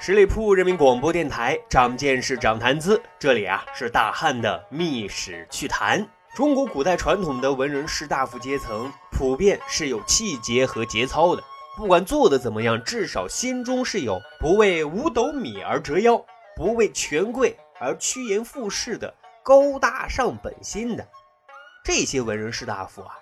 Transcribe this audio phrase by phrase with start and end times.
[0.00, 3.02] 十里铺人民广播电台，长见识，长谈资。
[3.18, 6.08] 这里啊是大汉的秘史趣谈。
[6.36, 11.42] 中国古代传统的文人士大夫阶层，普遍是有气节和节操的。
[11.76, 19.12] 不管做的怎么样，至少心中是有不为五斗米而折腰，不为权贵而趋炎附势的
[19.42, 21.06] 高大上本心的。
[21.84, 23.18] 这些文人士大夫啊，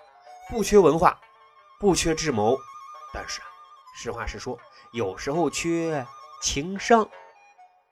[0.47, 1.19] 不缺文化，
[1.79, 2.55] 不缺智谋，
[3.11, 3.47] 但是啊，
[3.99, 4.59] 实话实说，
[4.93, 6.05] 有时候缺。
[6.49, 7.09] 情商。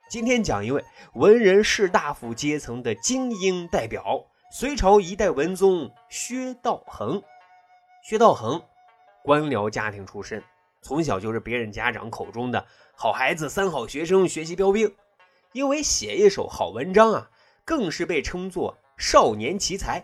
[0.09, 0.81] 今天讲一位
[1.15, 7.21] 文人士大夫阶层的精英代表——隋朝一代文宗薛道衡。
[8.01, 8.63] 薛道衡，
[9.25, 10.41] 官僚家庭出身，
[10.81, 12.65] 从小就是别人家长口中的
[12.95, 14.95] 好孩子、三好学生、学习标兵。
[15.51, 17.29] 因为写一手好文章啊，
[17.65, 20.01] 更是被称作少年奇才。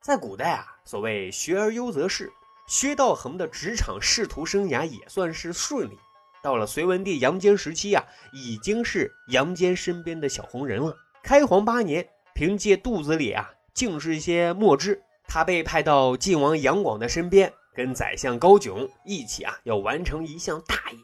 [0.00, 2.32] 在古代啊，所谓学而优则仕，
[2.68, 5.98] 薛道衡的职场仕途生涯也算是顺利。
[6.42, 10.96] 到了隋文帝杨坚时期啊，已经是杨坚身边的小红人了。
[11.22, 20.98] 开皇八年，凭借肚子里啊尽是一些墨汁，他被派到晋王杨广的身边，跟宰相高炯一起啊要完成一项大业。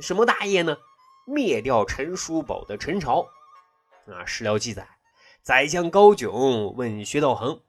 [0.00, 0.76] 什么大业呢？
[1.26, 3.28] 灭掉陈叔宝的陈朝。
[4.06, 4.88] 啊，史料记载，
[5.42, 7.60] 宰相高炯问薛道衡：“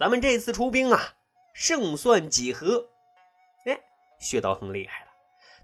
[0.00, 1.14] 咱们这次出兵啊，
[1.54, 2.88] 胜算几何？”
[3.66, 3.78] 哎，
[4.18, 5.05] 薛道衡厉害。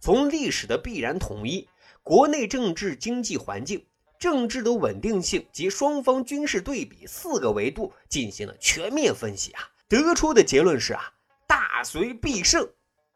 [0.03, 1.69] 从历史的必然统一、
[2.03, 3.86] 国内政治经济环境、
[4.19, 11.12] 政治的稳定性及双方军事对比四个维度进行了全面分析啊，得出的结论是啊，
[11.47, 12.69] 大隋必胜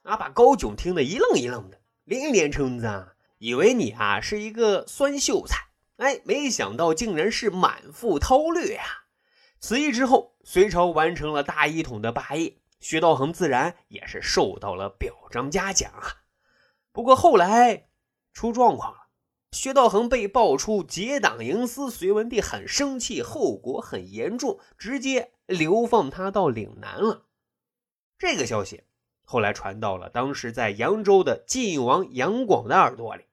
[0.04, 0.16] 啊！
[0.16, 5.56] 把高炯听得一愣一愣的，连连称赞，以为你啊是一个酸秀才，
[5.96, 8.84] 哎，没想到竟然是满腹韬略呀！
[9.58, 16.22] 此役之后，隋朝完成了大一统的霸业，薛道衡自然也是受到了表彰嘉奖啊。
[16.96, 17.90] 不过后来
[18.32, 19.08] 出状况了，
[19.52, 27.26] 薛道衡被爆出结党营私，隋文帝很生气，后果很严重，直接流放他到岭南了。
[28.16, 28.84] 这个消息
[29.24, 33.24] 后来传到了当时在扬州的晋王杨广的耳朵里。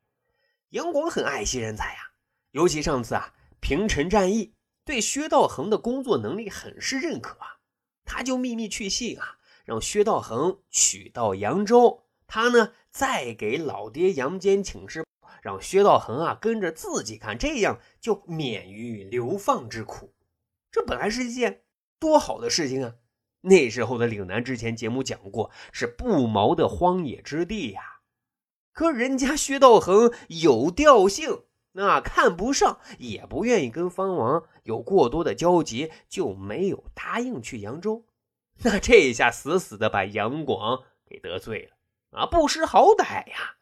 [0.72, 2.12] 杨广很爱惜人才呀，
[2.52, 7.60] 尤其上次啊平陈战役，对薛道衡的工作能力很是认可啊，
[8.04, 12.02] 他就秘密去信啊，让薛道衡取到扬州。
[12.26, 15.04] 他呢，再给老爹杨坚请示，
[15.42, 20.14] 让薛道衡啊跟着自己看，这样就免于流放之苦。
[20.72, 21.64] 这本来是一件
[22.00, 22.96] 多好的事情啊！
[23.42, 28.02] 那时候的岭南，之前节目讲过，是不毛的荒野之地呀。
[28.72, 38.06] 可人家薛道衡有调性，那看不上，也不愿意跟方王有过多的交集，就没有答应去扬州。
[38.60, 41.76] 那这一下，死死的把杨广给得罪了。
[42.14, 43.58] 啊，不识好歹呀！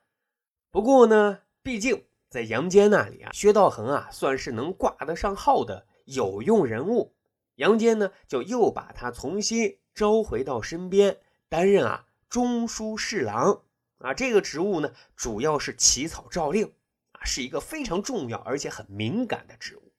[0.72, 7.16] 不过呢，毕竟在杨坚那里啊，薛道衡啊算是能挂得上号的有用人物。
[7.56, 11.18] 杨坚呢，就又把他重新招回到身边，
[11.48, 13.64] 担任啊中书侍郎
[14.00, 16.74] 啊这个职务呢，主要是起草诏令
[17.14, 19.94] 啊，是一个非常重要而且很敏感的职务。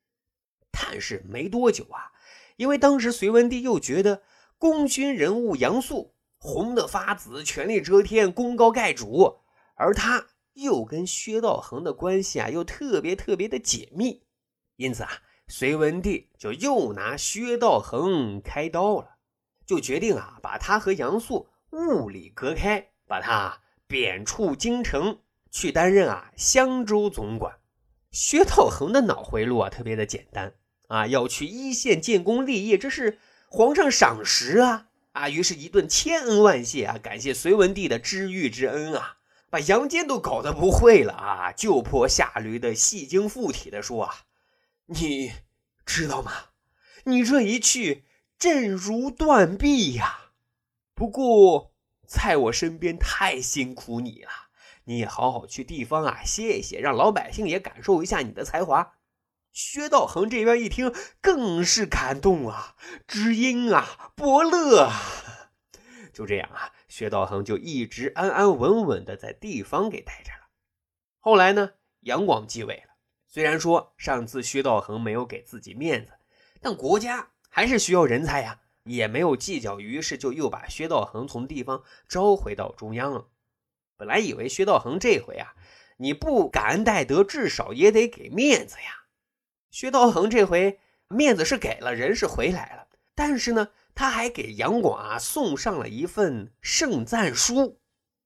[0.70, 2.12] 但是没多久啊，
[2.56, 4.22] 因为当时隋文帝又觉得
[4.58, 6.14] 功勋人物杨素。
[6.44, 9.38] 红的发紫，权力遮天，功高盖主，
[9.76, 14.24] 而他又跟薛道衡的关系啊，又特别特别的紧密，
[14.74, 15.08] 因此啊，
[15.46, 19.18] 隋文帝就又拿薛道衡开刀了，
[19.64, 25.20] 就决定啊，把他和杨素物理隔开，把他贬出京城，
[25.52, 27.56] 去担任啊襄州总管。
[28.10, 30.54] 薛道衡的脑回路啊，特别的简单
[30.88, 34.88] 啊，要去一线建功立业，这是皇上赏识啊。
[35.12, 39.18] 啊，于是，一顿千恩万谢啊，感谢隋文帝的知遇之恩啊，
[39.50, 44.14] 把杨坚都搞得不会了啊，就坡下驴的戏精附体的说啊，
[44.86, 45.32] 你
[45.84, 46.32] 知道吗？
[47.04, 48.04] 你这一去，
[48.38, 50.32] 阵如断臂呀。
[50.94, 51.72] 不过，
[52.06, 54.30] 在我身边太辛苦你了，
[54.84, 58.94] 你也好好去地方啊歇一歇，让老百姓也感受一下你的才华。
[59.52, 62.74] 薛道衡这边一听，更是感动啊，
[63.06, 65.50] 知音啊，伯乐啊！
[66.12, 70.48] 就这样啊，薛道衡就一直安安稳稳的在地方给待着了。
[71.20, 72.94] 后来呢，杨广继位了。
[73.26, 76.12] 虽然说上次薛道衡没有给自己面子，
[76.60, 83.28] 但国家还是需要人才呀，也没有计较，于是就又把薛道衡从地方招回到中央了。
[83.96, 85.54] 本来以为薛道衡这回啊，
[85.98, 89.01] 你不感恩戴德，至少也得给面子呀。
[89.72, 90.78] 薛道衡这回
[91.08, 97.80] 面子是给了，人是回来了，但是呢，他还给杨广啊送上了一份圣赞书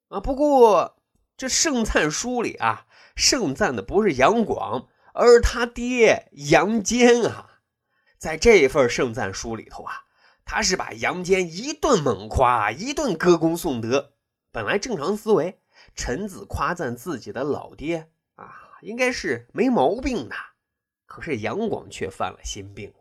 [0.08, 0.19] 啊。
[0.19, 0.96] 不过
[1.37, 7.60] 这圣赞书里啊，盛赞的不是杨广，而是他爹杨坚啊。
[8.19, 9.93] 在这份圣赞书里头啊，
[10.44, 14.14] 他是把杨坚一顿猛夸，一顿歌功颂德。
[14.50, 15.60] 本来正常思维，
[15.94, 20.34] 臣子夸赞自己的老爹啊，应该是没毛病的。
[21.06, 22.93] 可是杨广却犯了心病。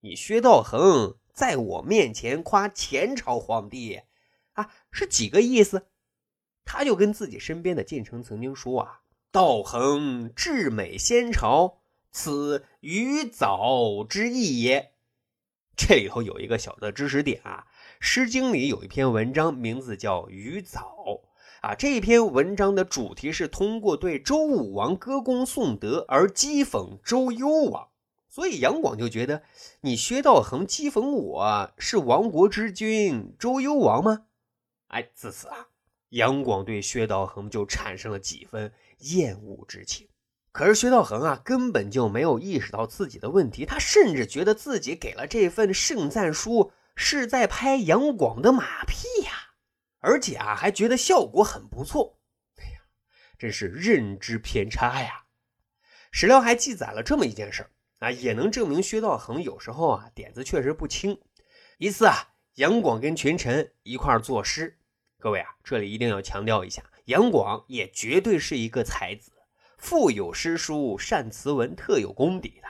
[0.00, 4.02] 你薛道衡在我面前夸前朝皇帝
[4.52, 5.86] 啊，是几个意思？
[6.64, 9.00] 他就跟自己身边的近臣曾经说啊
[9.32, 11.78] ：“道衡至美先朝，
[12.10, 14.92] 此于早之意也。”
[15.76, 17.66] 这里头有一个小的知识点啊，
[18.00, 20.96] 《诗经》里有一篇文章，名字叫《于早》
[21.60, 21.74] 啊。
[21.74, 27.88] 这篇文章的主题是通过对周武王歌功颂德而讥讽周幽王，
[28.28, 29.42] 所以杨广就觉得
[29.80, 34.22] 你薛道衡讥讽我是亡国之君周幽王吗？
[34.88, 35.68] 哎，自此啊。
[36.10, 40.08] 杨广对薛道衡就产生了几分厌恶之情，
[40.52, 49.06] 可是薛道衡啊根本就没有意识到自己的问题，他甚至觉得自己给了这份圣赞书是在拍杨广的马屁，
[50.00, 52.18] 而且啊还觉得效果很不错。
[52.56, 52.80] 哎呀，
[53.38, 55.26] 真是认知偏差呀！
[56.10, 61.20] 史料还记载了这么一件事啊，也能证明薛道衡有时候啊点子确实不轻。
[61.78, 64.78] 一次啊，杨广跟群臣一块作诗。
[65.18, 69.32] 各位啊，这里一定要强调一下，杨广也绝对是一个才子，
[69.76, 72.68] 腹有诗书，善词文，特有功底的。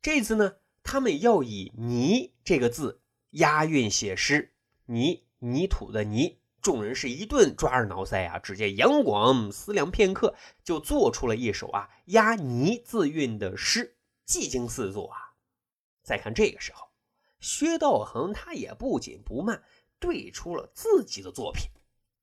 [0.00, 3.00] 这次呢，他们要以“泥”这个字
[3.30, 4.54] 押韵写诗，
[4.86, 6.40] 泥泥土的泥。
[6.60, 8.38] 众人是一顿抓耳挠腮啊！
[8.38, 10.34] 只见杨广思量片刻，
[10.64, 15.34] 就做出了一首啊押“泥”字韵的诗，技惊四座啊。
[16.02, 16.88] 再看这个时候，
[17.38, 19.62] 薛道衡他也不紧不慢，
[20.00, 21.70] 对出了自己的作品。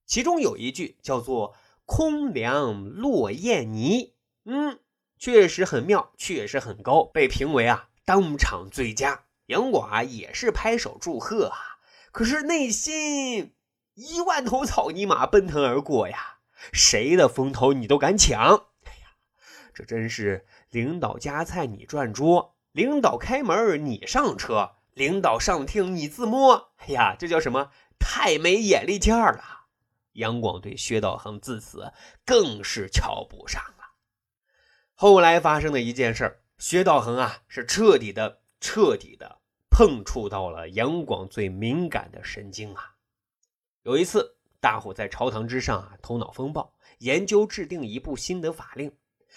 [0.05, 1.55] 其中有一句叫做
[1.85, 4.13] “空梁落雁泥”，
[4.45, 4.79] 嗯，
[5.17, 9.25] 确实很妙，确实很高，被评为啊当场最佳。
[9.47, 11.79] 杨广啊也是拍手祝贺啊，
[12.11, 13.53] 可是内心
[13.95, 16.39] 一万头草泥马奔腾而过呀，
[16.71, 18.37] 谁的风头你都敢抢？
[18.83, 19.15] 哎呀，
[19.73, 26.73] 这真是领导夹菜你转桌，领导开门你上车，领导上厅你自摸。
[26.77, 27.71] 哎呀，这叫什么？
[27.97, 29.43] 太没眼力见儿了。
[30.11, 31.93] 杨广对薛道衡自此
[32.25, 33.95] 更是瞧不上了。
[34.93, 39.39] 后来发生的一件事薛道衡啊是彻底的、彻底的
[39.69, 42.94] 碰触到了杨广最敏感的神经啊。
[43.85, 48.91] 有一次，大伙在朝堂之上啊头脑风暴，研究制定一部新的法令，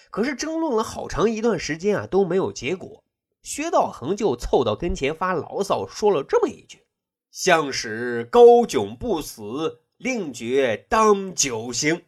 [0.09, 3.03] 可是争论了好长一段时间啊都没有结果。
[3.43, 6.83] 薛道衡就凑到跟前发牢骚，说了这么一句
[7.29, 12.05] ：“相使高炯不死。”令决当九刑，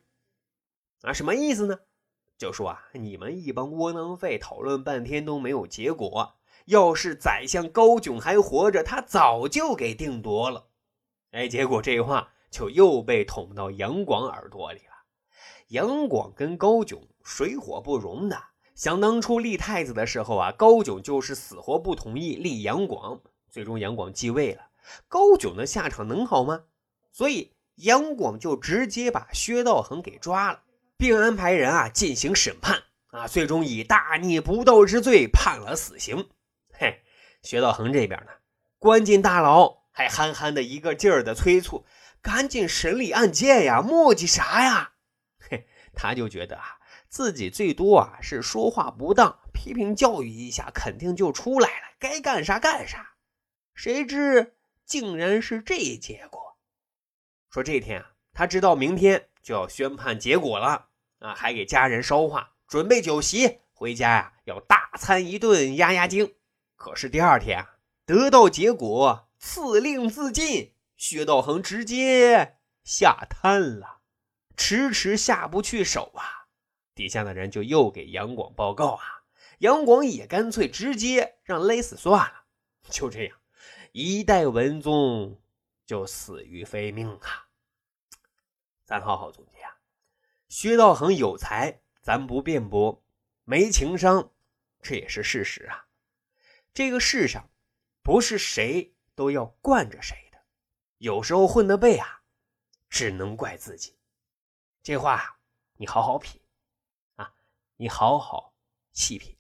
[1.02, 1.78] 啊，什么意思呢？
[2.40, 6.38] 就说啊，你们一帮窝囊废讨论半天都没有结果。
[6.66, 10.70] 要是宰相高炯还活着，他早就给定夺了。
[11.32, 14.94] 哎，结果这话就又被捅到杨广耳朵里了。
[15.68, 18.42] 杨广跟高炯水火不容的。
[18.76, 24.62] 想当初立太子的时候啊，高炯就是死活不同意立杨广，最终杨广继位了，
[25.08, 26.64] 高炯的下场能好吗？
[27.12, 27.54] 所以。
[27.76, 30.62] 杨广就直接把薛道衡给抓了，
[30.98, 36.30] 并安排人啊进行审判啊，最终以大逆不道之罪判了死刑。
[36.74, 37.02] 嘿，
[37.42, 38.32] 薛道衡这边呢，
[38.78, 41.86] 关进大牢，还憨憨的一个劲儿的催促，
[42.22, 44.94] 赶紧审理案件呀，磨叽啥呀？
[45.50, 46.80] 嘿，他就觉得啊，
[47.10, 53.16] 自己最多啊是说话不当，批评教育一下，肯定就出来了，该干啥干啥。
[53.74, 54.56] 谁知
[54.86, 56.58] 竟然是这结果。
[57.50, 60.88] 说这天啊，他知道明天就要宣判结果了
[61.20, 66.34] 啊，还给家人捎话，准备酒席，回家呀要大餐一顿压压惊。
[66.76, 74.02] 可是第二天啊，得到结果，赐令自尽，薛道衡直接吓瘫了，
[74.56, 76.48] 迟迟下不去手啊。
[76.94, 79.24] 底下的人就又给杨广报告啊，
[79.58, 82.46] 杨广也干脆直接让勒死算了。
[82.84, 83.38] 就这样，
[83.92, 85.38] 一代文宗。
[85.84, 87.50] 就死于非命啊！
[88.86, 89.76] 咱好好总结啊，
[90.48, 93.04] 薛道衡有才，咱不辩驳；
[93.44, 94.32] 没情商，
[94.82, 95.88] 这也是事实啊。
[96.74, 97.50] 这个世上
[98.02, 100.40] 不是谁都要惯着谁的，
[100.98, 102.22] 有时候混的背啊，
[102.90, 103.98] 只能怪自己。
[104.84, 105.38] 这话
[105.78, 106.42] 你好好品
[107.16, 107.34] 啊，
[107.78, 108.54] 你好好
[108.92, 109.38] 细品。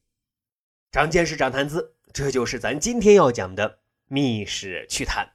[0.92, 5.34] 长见识，长谈资，这就是咱今天要讲的密室趣谈。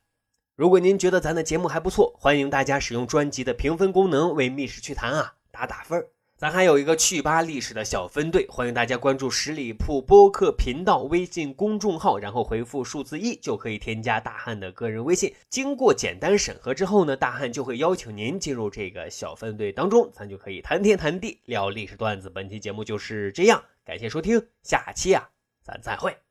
[0.54, 15.32] 如果您觉得咱的节目还不错，欢迎大家使用专辑的评分功能为《密室趣谈》啊打打分咱还有一个去吧历史的小分队，欢迎大家关注十里铺播客频道微信公众号，然后回复数字一就可以添加大汉的个人微信。
[15.48, 22.28] 经过简单审核之后呢，大汉就会邀请您进入这个小分队当中，咱就可以谈天谈地聊历史段子。
[22.28, 25.30] 本期节目就是这样，感谢收听，下期啊，
[25.64, 26.25] 咱再会。